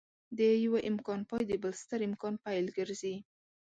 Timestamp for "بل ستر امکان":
1.61-2.33